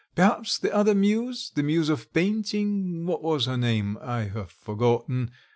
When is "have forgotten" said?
4.21-5.29